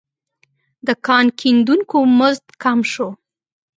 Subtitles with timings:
[0.87, 3.09] د کان کیندونکو مزد کم شو.